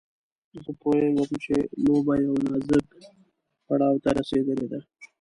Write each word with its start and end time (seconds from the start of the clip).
زه 0.63 0.71
پوهېږم 0.81 1.29
چې 1.43 1.53
لوبه 1.83 2.13
يوه 2.25 2.41
نازک 2.49 2.85
پړاو 3.65 4.01
ته 4.03 4.09
رسېدلې 4.17 4.67
ده. 4.71 4.79